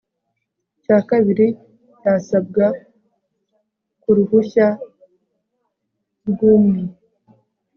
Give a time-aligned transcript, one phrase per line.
[0.83, 1.47] cya kabiri
[1.99, 2.65] cy'asabwa
[4.01, 4.67] ku ruhushya
[6.29, 6.81] rw'umwi